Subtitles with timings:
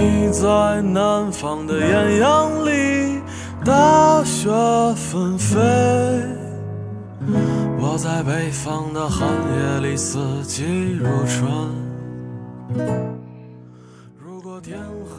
[0.00, 3.20] 你在南方的艳阳里，
[3.62, 4.48] 大雪
[4.94, 5.58] 纷飞；
[7.78, 11.52] 我在北方的寒夜里，四季如春。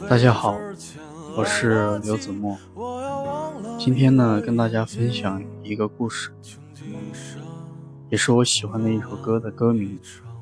[0.08, 0.58] 大家好，
[1.36, 2.58] 我是刘子墨。
[3.78, 6.32] 今天呢，跟大家分享一个故事，
[8.10, 9.96] 也是我喜欢的一首歌的歌名，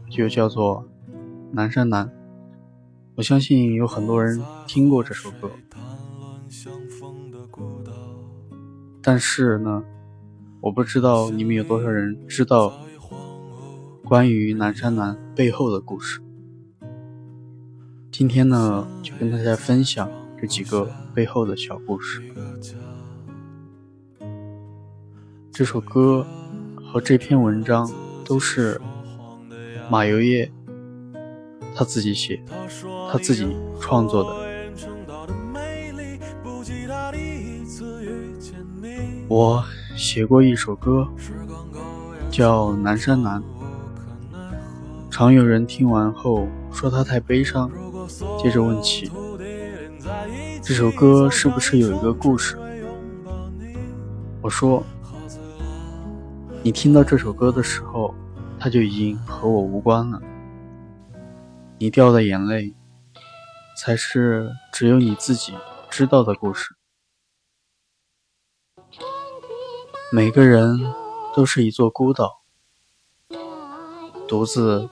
[0.08, 0.82] 就叫做
[1.52, 2.06] 《南山南》。
[3.20, 5.50] 我相信有很多人听过这首歌，
[9.02, 9.84] 但是呢，
[10.62, 12.72] 我不知道你们有多少人知道
[14.06, 16.18] 关于南山南背后的故事。
[18.10, 20.10] 今天呢，就跟大家分享
[20.40, 22.22] 这几个背后的小故事。
[25.52, 26.26] 这首歌
[26.90, 27.86] 和这篇文章
[28.24, 28.80] 都是
[29.90, 30.50] 马游业
[31.76, 32.42] 他自己写。
[33.10, 34.30] 他自己创作的。
[39.26, 39.64] 我
[39.96, 41.08] 写过一首歌，
[42.30, 43.42] 叫《南山南》，
[45.10, 47.70] 常有人听完后说他太悲伤，
[48.40, 49.10] 接着问起
[50.62, 52.56] 这首歌是不是有一个故事。
[54.40, 54.82] 我说，
[56.62, 58.14] 你听到这首歌的时候，
[58.58, 60.20] 它就已经和我无关了。
[61.78, 62.74] 你掉的眼泪。
[63.82, 65.54] 才是只有你自己
[65.88, 66.76] 知道的故事。
[70.12, 70.78] 每个人
[71.34, 72.42] 都是一座孤岛，
[74.28, 74.90] 独自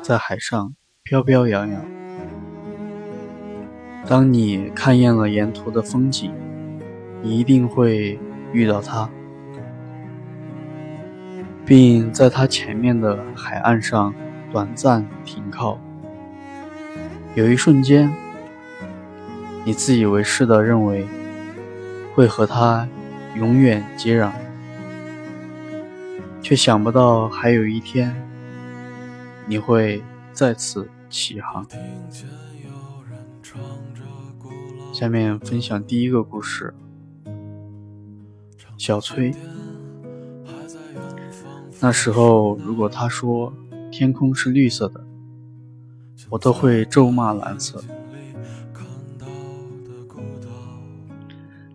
[0.00, 1.84] 在海上飘飘扬扬。
[4.06, 6.32] 当你看厌了沿途的风景，
[7.20, 8.18] 你一定会
[8.54, 9.10] 遇到他，
[11.66, 14.14] 并在他前面的海岸上
[14.50, 15.78] 短暂停靠。
[17.34, 18.08] 有一瞬间，
[19.64, 21.04] 你自以为是的认为
[22.14, 22.88] 会和他
[23.34, 24.30] 永远接壤，
[26.40, 28.14] 却想不到还有一天
[29.48, 30.00] 你会
[30.32, 31.66] 再次起航。
[34.92, 36.72] 下面分享第一个故事：
[38.78, 39.34] 小崔。
[41.80, 43.52] 那时候，如果他说
[43.90, 45.03] 天空是绿色的。
[46.34, 47.80] 我都会咒骂蓝色。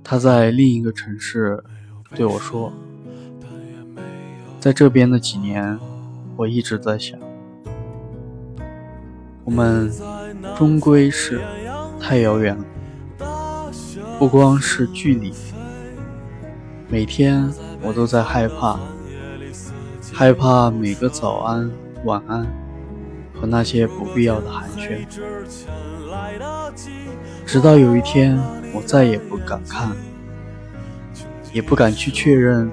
[0.03, 1.63] 他在另一个城市
[2.13, 2.73] 对我说
[4.59, 5.79] ：“在这边的几年，
[6.35, 7.17] 我一直在想，
[9.45, 9.89] 我们
[10.57, 11.41] 终归是
[11.97, 12.65] 太遥远了。
[14.19, 15.33] 不光是距离，
[16.89, 17.49] 每天
[17.81, 18.77] 我都在害怕，
[20.11, 21.71] 害怕每个早安、
[22.03, 22.45] 晚安。”
[23.39, 25.05] 和那些不必要的寒暄，
[27.45, 28.37] 直到有一天，
[28.73, 29.91] 我再也不敢看，
[31.53, 32.69] 也不敢去确认，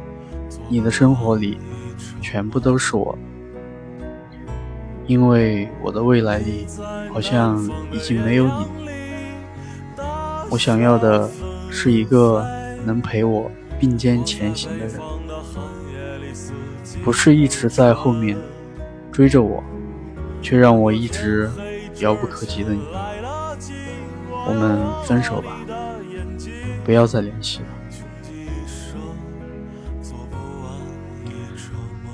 [0.69, 1.59] 你的生活里
[2.21, 3.17] 全部都是我，
[5.07, 6.67] 因为我的未来里
[7.13, 8.67] 好像已经没有你。
[10.51, 11.31] 我想要的
[11.71, 12.45] 是一个
[12.85, 15.01] 能陪我并肩前行的人，
[17.05, 18.37] 不是一直在后面
[19.13, 19.63] 追着我。
[20.43, 21.51] 却让我一直
[22.01, 22.81] 遥不可及的你，
[24.47, 25.59] 我们分手吧，
[26.85, 27.67] 不要再联系了。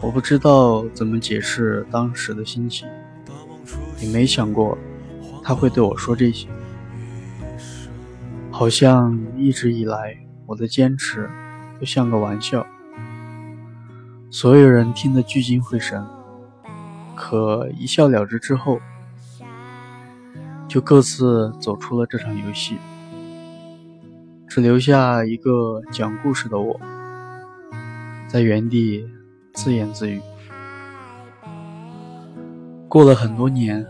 [0.01, 2.89] 我不知道怎么解释当时的心情，
[4.01, 4.77] 也没想过
[5.45, 6.49] 他会对我说这些。
[8.51, 10.17] 好像一直以来
[10.47, 11.31] 我的坚持
[11.79, 12.67] 都像个玩笑，
[14.31, 16.05] 所有人听得聚精会神。
[17.15, 18.81] 可一笑了之之后，
[20.69, 22.79] 就各自走出了这场游戏，
[24.49, 26.81] 只留下一个讲故事的我，
[28.27, 29.07] 在原地
[29.55, 30.21] 自言自语。
[32.89, 33.87] 过了很多年，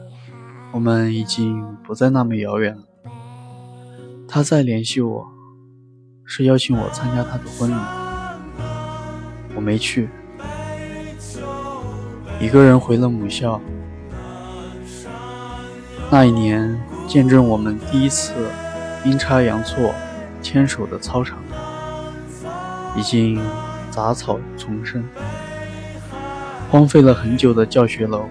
[0.72, 2.82] 我们已经不再那么遥远了。
[4.28, 5.26] 他再联系我，
[6.24, 7.74] 是邀请我参加他的婚礼，
[9.54, 10.08] 我没去。
[12.42, 13.60] 一个人回了母校。
[16.10, 18.32] 那一年，见证我们第一次
[19.04, 19.94] 阴差阳错
[20.42, 21.38] 牵手的操场，
[22.96, 23.40] 已经
[23.92, 25.04] 杂草丛生。
[26.68, 28.24] 荒废了很久的教学楼，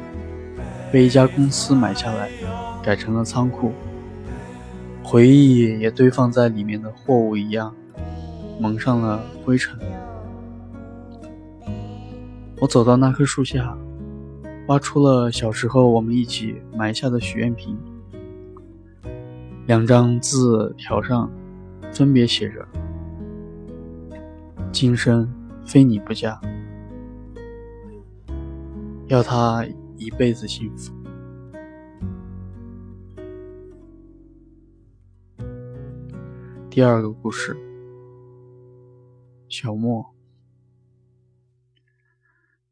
[0.92, 2.30] 被一家公司买下来，
[2.84, 3.72] 改成了仓库。
[5.02, 7.74] 回忆也堆放在里面的货物一样，
[8.60, 9.80] 蒙上了灰尘。
[12.60, 13.74] 我走到那棵树下。
[14.72, 17.78] 挖出了小时候我们一起埋下的许愿瓶，
[19.68, 21.30] 两张字条上
[21.92, 22.66] 分别写着
[24.72, 25.30] ：“今生
[25.66, 26.40] 非你不嫁，
[29.08, 30.94] 要他一辈子幸福。”
[36.72, 37.58] 第二个故事，
[39.50, 40.06] 小莫。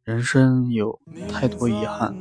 [0.10, 1.00] 人生有
[1.32, 2.16] 太多遗憾，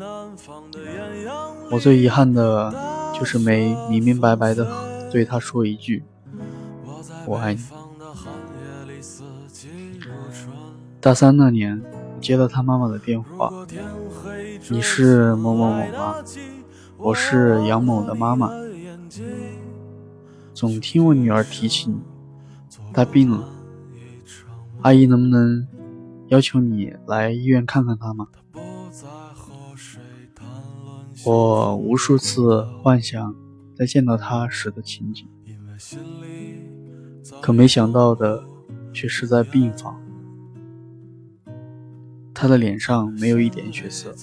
[1.71, 2.71] 我最遗憾的
[3.19, 4.71] 就是没明明白白的
[5.11, 6.05] 对他说一句
[7.25, 7.65] “我爱你”。
[11.01, 11.83] 大三那年，
[12.21, 13.51] 接到他妈妈的电话
[14.69, 16.17] ：“你是某某某吗？
[16.99, 18.51] 我是杨某的妈妈。”
[20.53, 21.97] 总听我女儿提起你，
[22.93, 23.49] 她病了，
[24.83, 25.67] 阿姨能不能
[26.29, 28.27] 要求你来医院看看他吗？
[31.25, 33.35] 我无数次幻想
[33.75, 35.27] 再见到他时的情景，
[37.41, 38.45] 可没想到的
[38.93, 40.01] 却是在病房，
[42.33, 44.15] 他的脸上没有一点血色，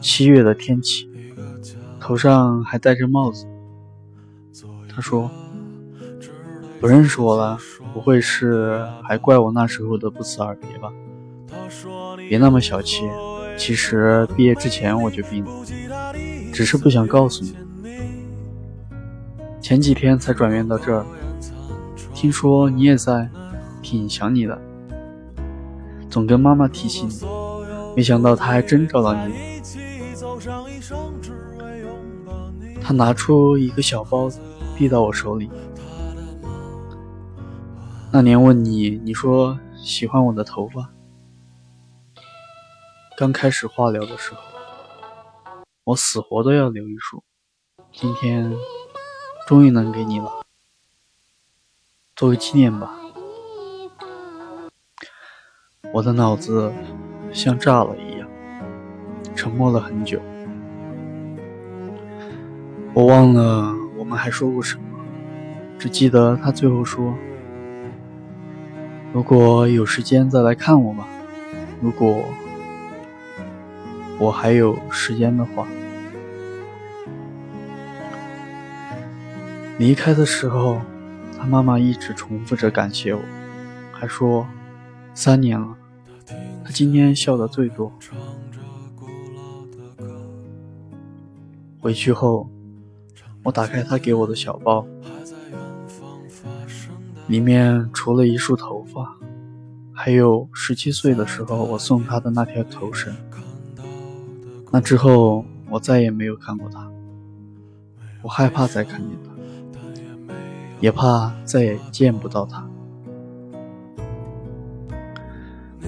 [0.00, 1.08] 七月的天气，
[2.00, 3.46] 头上还戴着帽子。
[4.88, 5.30] 他说
[6.84, 7.58] ：“不认识我了，
[7.94, 10.92] 不会是还怪我那时候的不辞而别吧？
[12.28, 13.08] 别那么小气，
[13.56, 15.50] 其实毕业之前我就病了，
[16.52, 17.56] 只是不想告诉你。
[19.62, 21.06] 前几天才转院到这儿，
[22.12, 23.30] 听说你也在，
[23.80, 24.60] 挺想你的，
[26.10, 27.18] 总跟妈妈提起你，
[27.96, 29.38] 没想到她还真找到你了。
[32.82, 34.30] 他拿出一个小包。”
[34.76, 35.48] 递到我手里。
[38.16, 40.88] 那年问你，你说喜欢我的头发。
[43.16, 44.40] 刚开始化疗的时候，
[45.82, 47.24] 我死活都要留一束。
[47.90, 48.54] 今天
[49.48, 50.30] 终于能给你了，
[52.14, 52.94] 作为纪念吧。
[55.92, 56.72] 我的脑子
[57.32, 58.28] 像炸了一样，
[59.34, 60.22] 沉默了很久。
[62.94, 63.74] 我忘了。
[63.98, 64.84] 我们还说过什么？
[65.80, 67.12] 只记得他最后说
[69.14, 71.06] ：“如果有时间再来看我吧。
[71.80, 72.24] 如果
[74.18, 75.68] 我还有时间的话。”
[79.78, 80.80] 离开的时候，
[81.38, 83.20] 他妈妈一直重复着感谢我，
[83.92, 84.44] 还说
[85.14, 85.76] ：“三年了。”
[86.66, 87.92] 他今天笑的最多。
[91.78, 92.50] 回去后。
[93.44, 94.86] 我打开他给我的小包，
[97.26, 99.16] 里面除了一束头发，
[99.92, 103.14] 还有十七岁的时候我送他的那条头绳。
[104.70, 106.90] 那之后我再也没有看过他，
[108.22, 110.34] 我害怕再看见他，
[110.80, 112.66] 也怕再也见不到他。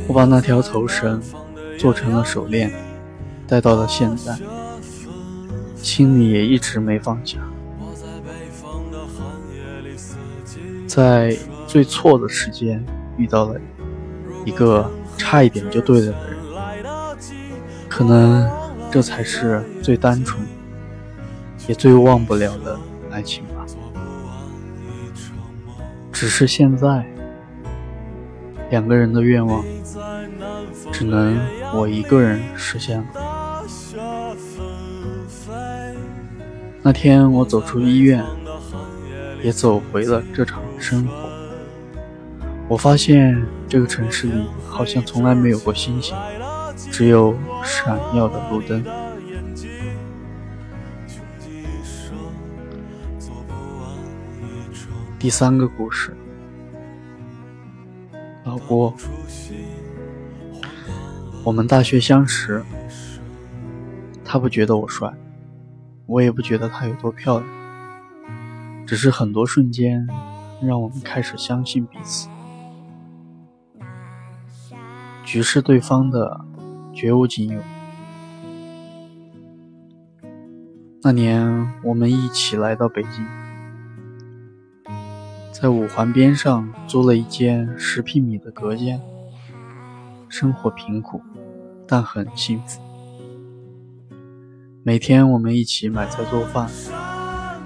[0.08, 1.20] 我把那条头绳
[1.78, 2.72] 做成了手链，
[3.46, 4.38] 戴到了现在。
[5.74, 7.38] 心里也一直没放下，
[10.96, 12.82] 在最错的时间
[13.18, 13.60] 遇到了
[14.46, 16.38] 一个差一点就对了的人，
[17.86, 18.50] 可能
[18.90, 20.42] 这才是最单纯
[21.68, 23.66] 也最忘不了的爱情吧。
[26.10, 27.04] 只是现在，
[28.70, 29.62] 两个人的愿望
[30.90, 31.38] 只能
[31.74, 33.06] 我一个人实现了。
[36.82, 38.24] 那天我走出医院，
[39.42, 41.12] 也走回了这场生活。
[42.68, 46.16] 我发现这个城市里好像从来没有过星星，
[46.92, 48.84] 只有闪耀的路灯。
[55.18, 56.16] 第三个故事，
[58.44, 58.94] 老郭，
[61.42, 62.64] 我们大学相识，
[64.24, 65.12] 他不觉得我帅。
[66.06, 67.50] 我也不觉得她有多漂亮，
[68.86, 70.06] 只是很多瞬间
[70.62, 72.28] 让我们开始相信彼此，
[75.24, 76.44] 局视对方的
[76.94, 77.60] 绝无仅有。
[81.02, 83.24] 那年我们一起来到北京，
[85.52, 89.00] 在五环边上租了一间十平米的隔间，
[90.28, 91.20] 生活贫苦，
[91.86, 92.80] 但很幸福。
[94.82, 96.68] 每天我们一起买菜做饭，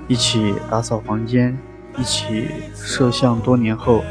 [0.08, 1.56] 一起打扫房间，
[1.98, 3.40] 一起摄像。
[3.40, 4.02] 多年后，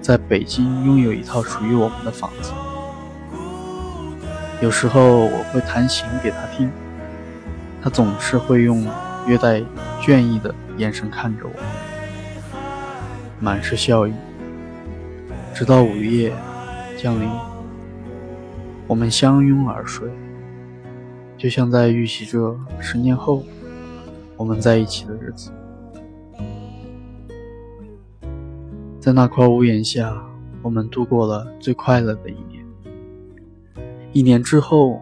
[0.00, 2.52] 在北京拥有一套属于我们的房子。
[4.62, 6.70] 有时候我会弹琴给他听，
[7.82, 8.86] 他总是会用
[9.26, 9.62] 略带
[10.00, 11.52] 倦意的眼神看着我，
[13.38, 14.12] 满是笑意。
[15.52, 16.32] 直到午夜
[16.98, 17.30] 降临，
[18.86, 20.08] 我们相拥而睡，
[21.36, 23.42] 就像在预习着十年后
[24.36, 25.50] 我们在一起的日子。
[29.06, 30.20] 在那块屋檐下，
[30.62, 32.66] 我们度过了最快乐的一年。
[34.12, 35.00] 一年之后，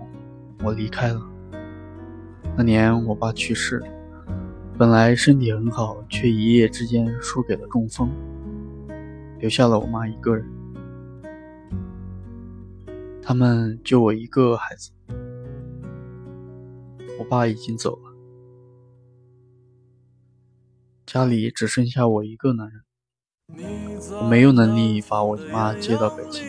[0.63, 1.27] 我离开了。
[2.55, 3.83] 那年我爸去世，
[4.77, 8.11] 本来身体很好，却一夜之间输给了中风，
[9.39, 10.47] 留下了我妈一个人。
[13.23, 14.91] 他们就我一个孩子，
[17.19, 18.13] 我爸已经走了，
[21.07, 22.83] 家里只剩下我一个男人。
[23.49, 26.43] 我没有能力把我妈接到北京，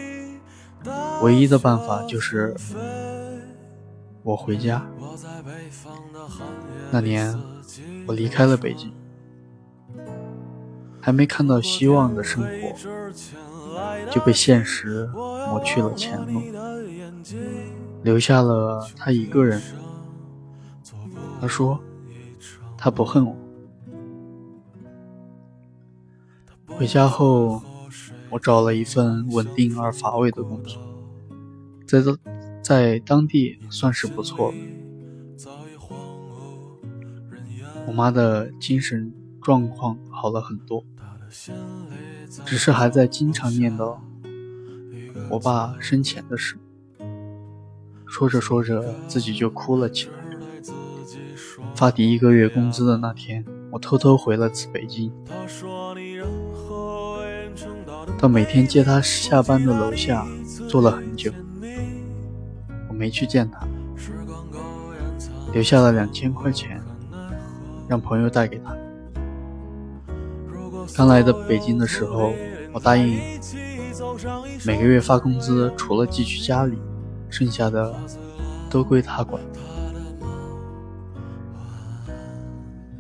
[1.22, 2.56] 唯一的办法就是
[4.24, 4.86] 我回家。
[6.92, 7.38] 那年
[8.08, 8.94] 我离开了北京，
[11.02, 12.50] 还没看到希望的生活，
[14.10, 16.42] 就被现实抹去了前路，
[18.04, 19.62] 留下了他一个人。
[21.42, 21.78] 他说
[22.78, 23.36] 他不恨我。
[26.78, 27.62] 回家后，
[28.30, 30.82] 我找了一份稳定而乏味的工作，
[31.88, 32.12] 在在
[32.62, 34.58] 在当地算是不错了。
[37.88, 40.84] 我妈的精神状况好了很多，
[42.46, 43.98] 只是还在经常念叨
[45.30, 46.58] 我爸生前的事，
[48.06, 50.14] 说着说着自己就哭了起来。
[51.74, 55.10] 发第一个月工资的那天，我偷偷回了次北京。
[58.26, 60.26] 到每天接他下班的楼下
[60.68, 61.32] 坐了很久，
[62.90, 63.68] 我没去见他，
[65.54, 66.82] 留下了两千块钱，
[67.88, 68.76] 让朋友带给他。
[70.96, 72.34] 刚来的北京的时候，
[72.74, 73.22] 我答应
[74.66, 76.80] 每个月发工资，除了寄去家里，
[77.30, 77.96] 剩下的
[78.72, 79.40] 都归他管。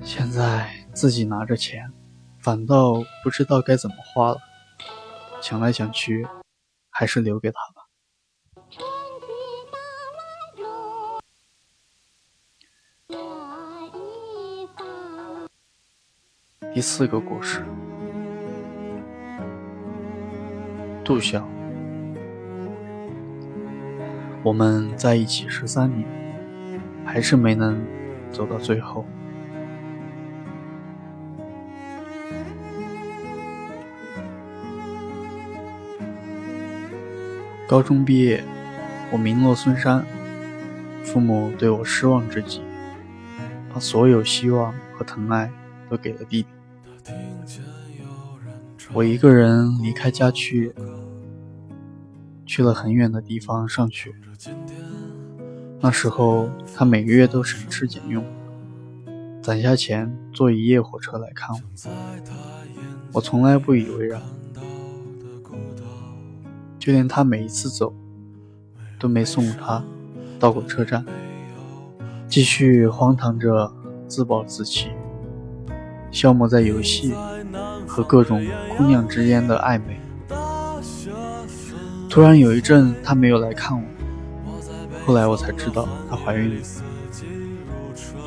[0.03, 1.91] 现在自己拿着钱，
[2.37, 4.37] 反倒不知道该怎么花了。
[5.45, 6.27] 想来想去，
[6.89, 7.85] 还是留给他吧。
[16.73, 17.63] 第四个故事，
[21.03, 21.47] 杜晓，
[24.43, 26.09] 我们在一起十三年，
[27.05, 27.85] 还是没能
[28.31, 29.05] 走到最后。
[37.67, 38.43] 高中毕业，
[39.11, 40.05] 我名落孙山，
[41.03, 42.61] 父母对我失望至极，
[43.73, 45.51] 把所有希望和疼爱
[45.89, 47.11] 都给了弟弟。
[48.93, 50.75] 我一个人离开家去，
[52.45, 54.13] 去了很远的地方上学。
[55.81, 58.23] 那时候他每个月都省吃俭用，
[59.41, 61.59] 攒下钱坐一夜火车来看我。
[63.11, 64.21] 我从来不以为然。
[66.85, 67.91] 就连他每一次走，
[68.99, 69.83] 都没送他
[70.39, 71.03] 到过车站，
[72.27, 73.73] 继续荒唐着
[74.07, 74.89] 自暴自弃，
[76.11, 77.15] 消磨在游戏
[77.87, 78.45] 和各种
[78.77, 79.99] 姑娘之间的暧昧。
[82.07, 83.83] 突然有一阵，他没有来看我，
[85.07, 86.61] 后来我才知道她怀孕了，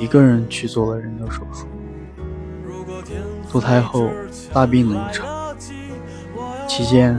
[0.01, 1.69] 一个人去做了人流手术，
[3.53, 4.11] 堕胎后
[4.53, 5.57] 大病了一场，
[6.67, 7.17] 期间。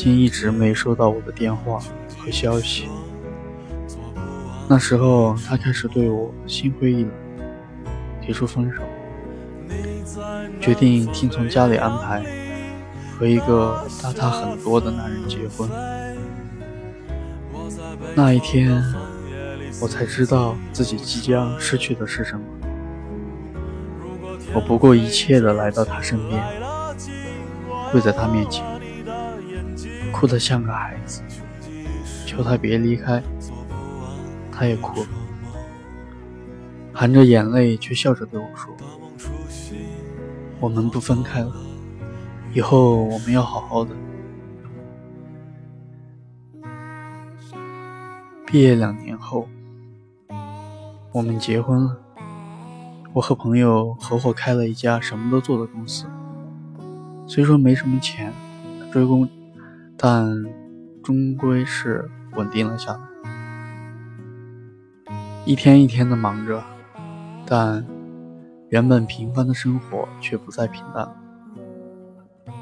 [0.00, 1.78] 竟一直没收到我的电话
[2.16, 2.88] 和消息。
[4.66, 7.12] 那时候，他开始对我心灰意冷，
[8.22, 8.80] 提出分手，
[10.58, 12.24] 决定听从家里安排，
[13.18, 15.68] 和一个大他很多的男人结婚。
[18.14, 18.82] 那一天，
[19.82, 22.42] 我才知道自己即将失去的是什么。
[24.54, 26.42] 我不顾一切地来到他身边，
[27.92, 28.64] 跪在他面前。
[30.10, 31.22] 哭得像个孩子，
[32.26, 33.22] 求他别离开。
[34.52, 35.08] 他也哭了，
[36.92, 38.76] 含着眼泪却笑着对我说
[40.60, 41.50] ：“我们不分开了，
[42.52, 43.96] 以后我们要好好的。”
[48.46, 49.48] 毕业两年后，
[51.12, 51.96] 我们结婚了。
[53.14, 56.04] 我和朋友合伙开了一家什么都做的公司，
[57.26, 58.30] 虽说没什么钱，
[58.92, 59.26] 追工。
[60.02, 60.42] 但
[61.02, 63.00] 终归是稳定了下来，
[65.44, 66.64] 一天一天的忙着，
[67.44, 67.84] 但
[68.70, 71.06] 原本平凡的生活却不再平淡。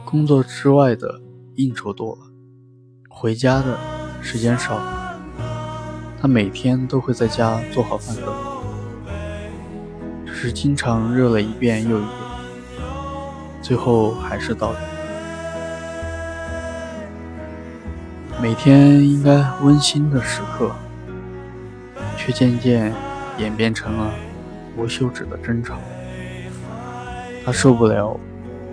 [0.04, 1.20] 工作之外的
[1.54, 2.22] 应酬多了，
[3.08, 3.78] 回家的
[4.20, 5.20] 时间少了。
[6.20, 8.34] 他每天都会在家做好饭等，
[10.26, 12.10] 只是经常热了一遍又一遍，
[13.62, 14.97] 最后还是到了。
[18.40, 20.70] 每天应该温馨的时刻，
[22.16, 22.92] 却渐渐
[23.38, 24.12] 演变成了
[24.76, 25.78] 无休止的争吵。
[27.44, 28.18] 他受不了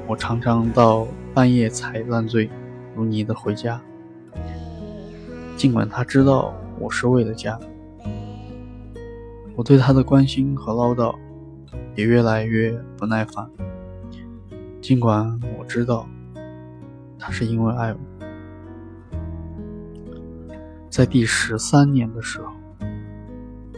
[0.08, 1.08] 我常常到。
[1.36, 2.50] 半夜才烂醉
[2.96, 3.82] 如泥的回家，
[5.58, 7.60] 尽管他知道我是为了家，
[9.54, 11.14] 我对他的关心和唠叨
[11.94, 13.46] 也越来越不耐烦。
[14.82, 16.08] 尽管我知道
[17.20, 18.00] 他是因为爱我，
[20.96, 22.54] 在第十三年的时候，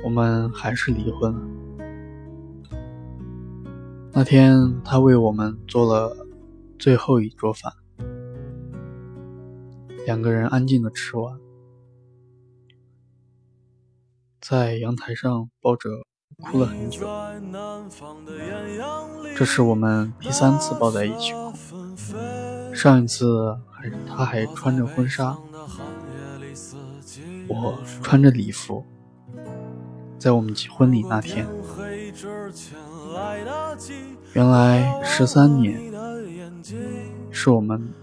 [0.04, 1.42] 我们还是离婚了。
[4.12, 6.16] 那天，他为我们做了。
[6.78, 7.74] 最后一桌饭，
[10.06, 11.40] 两个人安静的吃完，
[14.40, 15.90] 在阳台上抱着
[16.44, 17.08] 哭了很久。
[19.36, 21.52] 这是我们第三次抱在一起哭，
[22.76, 25.36] 上一次还他还穿着婚纱，
[27.48, 28.84] 我穿着礼服，
[30.18, 31.48] 在我们婚礼那天。
[34.34, 35.88] 原来十三年。
[37.32, 37.94] 是我们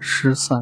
[0.00, 0.60] 失散。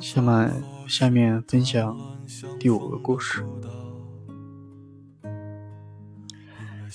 [0.00, 1.96] 下面下面分享
[2.58, 3.46] 第五个故事，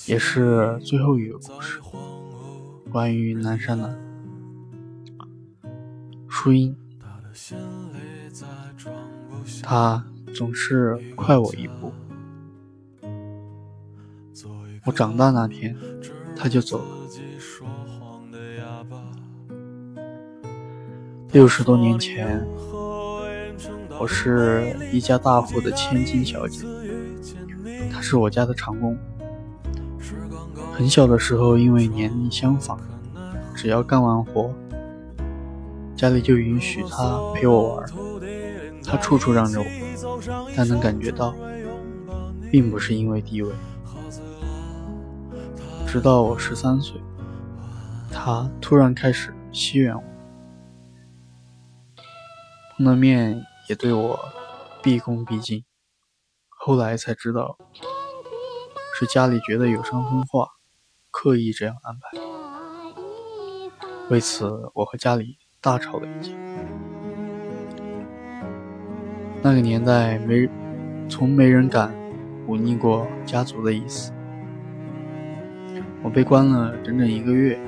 [0.07, 1.79] 也是最后一个故事，
[2.91, 3.97] 关于南山的。
[6.27, 6.75] 书音，
[9.63, 11.93] 他总是快我一步。
[14.83, 15.73] 我长大那天，
[16.35, 16.85] 他就走了。
[21.31, 22.45] 六十多年前，
[23.97, 26.65] 我是一家大户的千金小姐，
[27.89, 28.97] 他是我家的长工。
[30.81, 32.75] 很小的时候，因为年龄相仿，
[33.55, 34.51] 只要干完活，
[35.95, 37.87] 家里就允许他陪我玩。
[38.83, 39.65] 他处处让着我，
[40.57, 41.35] 但能感觉到，
[42.51, 43.53] 并不是因为地位。
[45.85, 46.99] 直到我十三岁，
[48.11, 50.03] 他突然开始惜远我，
[52.75, 54.19] 碰了面也对我
[54.81, 55.63] 毕恭毕敬。
[56.49, 57.55] 后来才知道，
[58.95, 60.47] 是家里觉得有伤风化，
[61.23, 62.17] 刻意这样安排。
[64.09, 66.31] 为此，我和家里大吵了一架。
[69.43, 70.49] 那个年代没，
[71.07, 71.93] 从没人敢
[72.47, 74.11] 忤逆过家族的意思。
[76.01, 77.59] 我被关了整整一个月，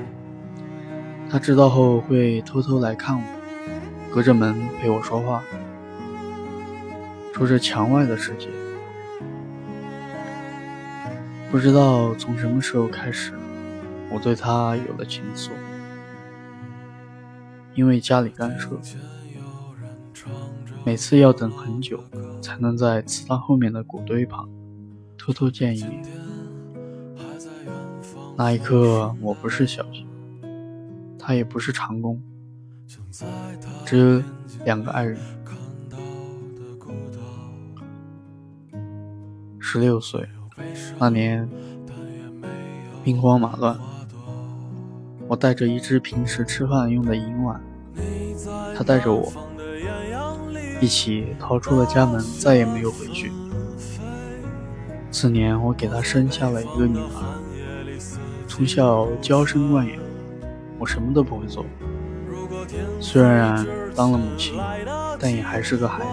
[1.30, 3.22] 他知道后会偷偷来看我，
[4.12, 5.44] 隔着门陪我说话，
[7.32, 8.48] 说着墙外的世界。
[11.52, 13.32] 不知道从什么时候开始，
[14.12, 15.50] 我对他有了情愫，
[17.74, 18.70] 因为家里干涉，
[20.84, 22.02] 每次要等很久
[22.40, 24.48] 才能在祠堂后面的谷堆旁
[25.18, 26.04] 偷偷见一面。
[28.36, 30.04] 那一刻，我不是小姐，
[31.18, 32.22] 他也不是长工，
[33.84, 34.22] 只有
[34.64, 35.18] 两个爱人。
[39.58, 40.28] 十六岁
[41.00, 41.48] 那年，
[43.02, 43.76] 兵荒马乱，
[45.28, 47.60] 我带着一只平时吃饭用的银碗，
[48.76, 49.32] 他带着我
[50.80, 53.32] 一起逃出了家门，再也没有回去。
[55.10, 57.40] 次年，我给他生下了一个女儿。
[58.46, 59.96] 从小娇生惯养，
[60.78, 61.64] 我什么都不会做。
[63.00, 64.60] 虽然当了母亲，
[65.18, 66.04] 但也还是个孩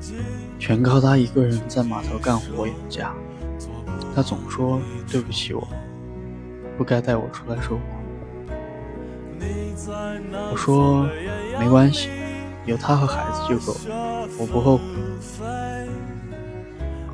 [0.00, 0.12] 子，
[0.58, 3.14] 全靠他一个人在码头干活养家。
[4.14, 5.66] 他总说对不起我，
[6.76, 7.82] 不该带我出来受苦。
[10.50, 11.06] 我说
[11.58, 12.08] 没关系，
[12.64, 13.76] 有他和孩子就够，
[14.38, 14.84] 我不后悔。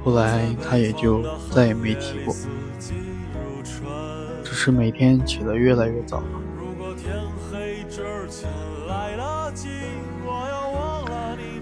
[0.02, 2.34] 后来他也就再也没提过。
[4.42, 6.22] 只是每天起得越来越早。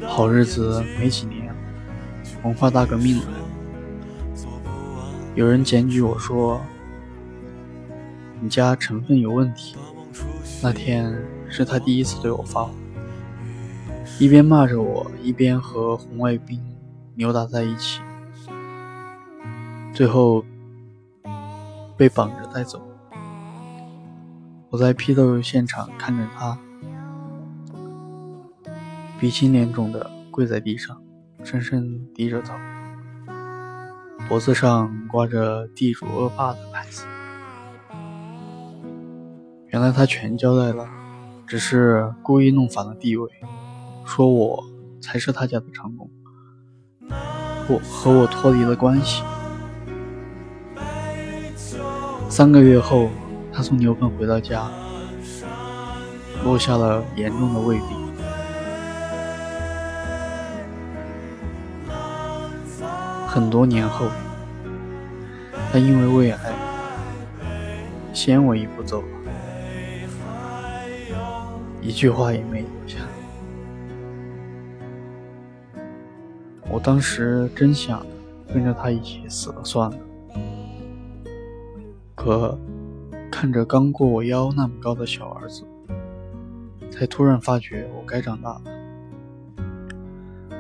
[0.06, 1.54] 好日子没几年，
[2.42, 3.30] 文化大革命来了。
[5.34, 6.60] 有人检举我说
[8.40, 9.76] ：“你家成分有问题。”
[10.62, 11.14] 那天
[11.48, 12.70] 是他第一次对我发火。
[14.18, 16.60] 一边骂着我，一边和红卫兵
[17.14, 18.00] 扭打在一起，
[19.92, 20.44] 最后
[21.96, 22.82] 被绑着带走。
[24.70, 26.58] 我在批斗现场看着他，
[29.20, 31.00] 鼻青脸肿的跪在地上，
[31.44, 32.54] 深深低着头，
[34.28, 37.04] 脖子上挂着地主恶霸的牌子。
[39.68, 40.88] 原来他全交代了，
[41.46, 43.28] 只是故意弄反了地位，
[44.04, 44.64] 说我
[45.00, 46.10] 才是他家的长工，
[47.68, 49.22] 我和我脱离了关系。
[52.28, 53.08] 三个月后。
[53.50, 54.70] 他从牛棚回到家，
[56.44, 57.86] 落下了严重的胃病。
[63.26, 64.06] 很多年后，
[65.72, 66.54] 他因为胃癌
[68.12, 69.17] 先我一步走了，
[71.80, 72.98] 一句话也没留下。
[76.70, 78.04] 我当时真想
[78.52, 79.98] 跟着他一起死了算了，
[82.14, 82.58] 可。
[83.30, 85.62] 看着刚过我腰那么高的小儿子，
[86.90, 88.62] 才突然发觉我该长大了，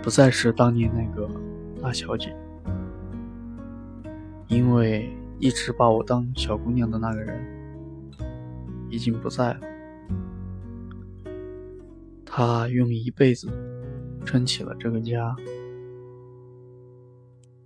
[0.00, 1.28] 不再是当年那个
[1.82, 2.32] 大小姐。
[4.46, 7.44] 因为一直把我当小姑娘的那个人
[8.90, 9.60] 已经不在了，
[12.38, 13.48] 他用一辈子
[14.24, 15.34] 撑起了这个家，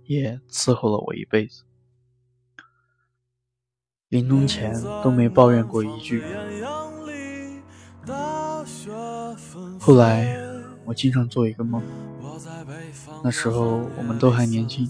[0.05, 1.61] 也伺候了我一辈子。
[4.09, 6.23] 临终前都没抱怨过一句。
[9.79, 10.35] 后来
[10.85, 11.79] 我经常做一个梦，
[13.23, 14.89] 那时候我们都还年轻，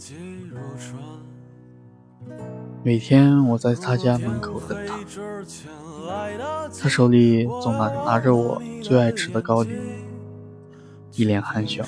[2.86, 5.00] 每天我在他家门口等他，
[6.68, 9.80] 他手里总拿拿着我最爱吃的糕点，
[11.14, 11.86] 一脸含笑。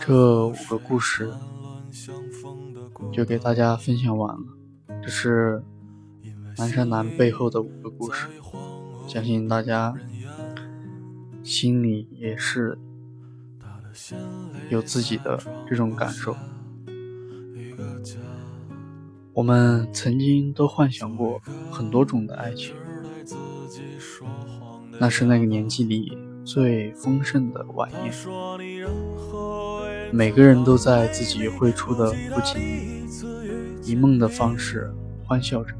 [0.00, 1.32] 这五个故事
[3.12, 4.44] 就给大家分享完了，
[5.02, 5.62] 这是
[6.58, 8.26] 南山南背后的五个故事，
[9.06, 9.94] 相信大家
[11.44, 12.76] 心里也是
[14.70, 16.36] 有自己的这种感受。
[19.32, 22.74] 我们曾经都幻想过很多种的爱情，
[25.00, 28.14] 那是那个年纪里最丰盛的晚宴。
[30.12, 33.04] 每个人都在自己绘出的不经意、
[33.82, 34.88] 一梦的方式
[35.24, 35.74] 欢笑着，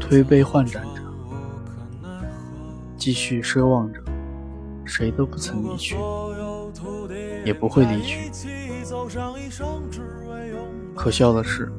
[0.00, 1.00] 推杯换盏着，
[2.96, 4.01] 继续奢望着，
[4.84, 5.96] 谁都不曾离去，
[7.44, 8.30] 也不会离去。
[10.94, 11.72] 可笑的是，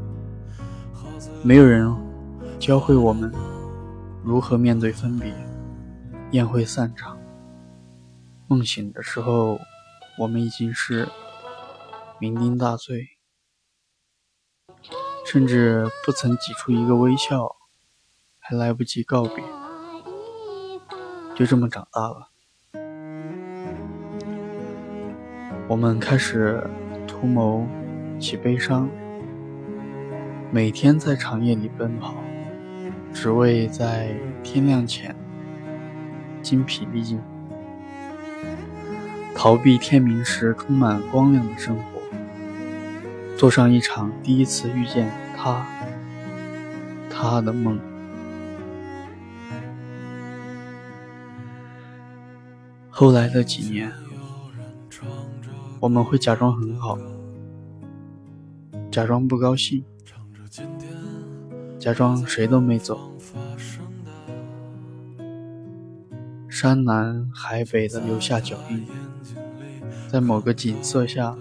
[1.43, 1.93] 没有人
[2.59, 3.31] 教会我们
[4.23, 5.33] 如何面对分别。
[6.31, 7.17] 宴会散场，
[8.47, 9.59] 梦醒的时候。
[10.15, 11.07] 我们已经是
[12.19, 13.17] 酩酊大醉，
[15.25, 17.55] 甚至不曾挤出一个微笑，
[18.37, 19.43] 还来不及告别，
[21.35, 22.29] 就这么长大了。
[25.69, 26.61] 我们开始
[27.07, 27.65] 图谋
[28.19, 28.89] 起悲伤，
[30.51, 32.15] 每天在长夜里奔跑，
[33.13, 35.15] 只为在天亮前
[36.41, 37.19] 精疲力尽。
[39.33, 42.01] 逃避天明时充满光亮的生活，
[43.37, 45.65] 做上一场第一次遇见他
[47.09, 47.79] 他的梦。
[52.89, 53.91] 后来的几年，
[55.83, 56.97] 我们会假装很好，
[58.89, 59.83] 假装不高兴，
[61.77, 63.11] 假装谁都没走。
[66.47, 68.87] 山南海北的留下脚印，
[70.07, 71.35] 在某个景色下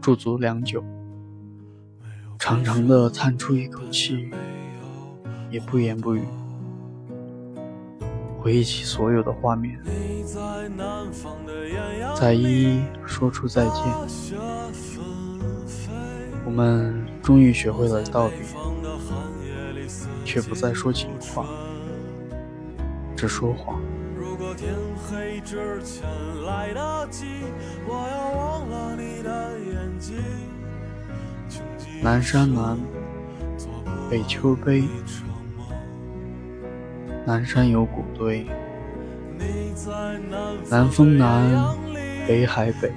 [0.00, 0.82] 驻足良久，
[2.38, 4.30] 长长的叹出一口气，
[5.50, 6.22] 也不言不语，
[8.46, 9.76] 回忆起所有的画面，
[12.14, 13.74] 再一一说出再见。
[16.44, 18.38] 我们终于学会了道别，
[20.24, 21.44] 却不再说情话。
[23.16, 23.82] 只说谎。
[32.00, 32.78] 南山南，
[34.08, 34.84] 北秋悲，
[37.26, 38.46] 南山有古堆，
[40.70, 41.76] 南风南，
[42.24, 42.92] 北海北，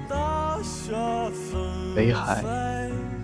[1.96, 2.44] 北海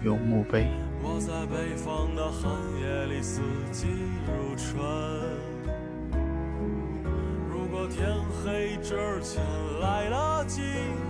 [0.03, 0.67] 有墓碑。
[1.01, 3.41] 我在北方的寒夜里四
[3.71, 3.87] 季
[4.27, 4.83] 如春。
[7.49, 8.05] 如果天
[8.43, 9.41] 黑之前
[9.81, 10.61] 来得及，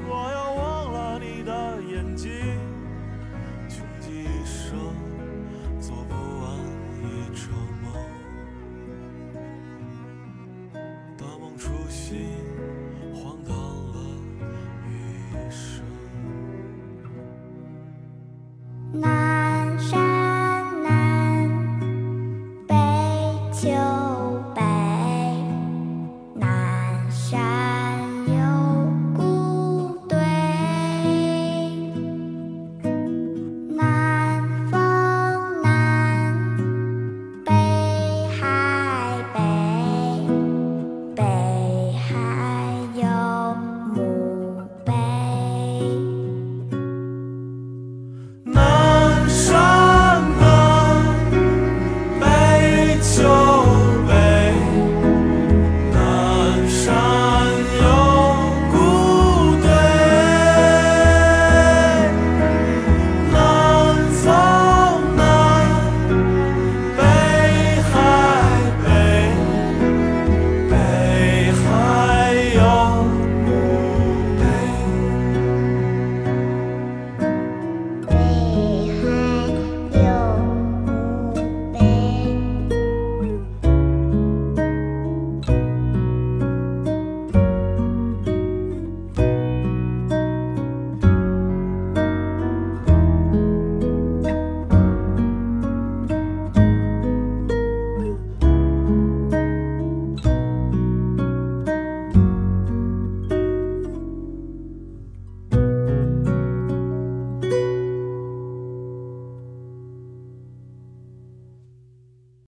[0.06, 2.30] 我要忘了你的眼睛，
[3.66, 4.76] 穷极一生
[5.80, 6.52] 做不完
[7.00, 7.48] 一场
[18.96, 19.25] 南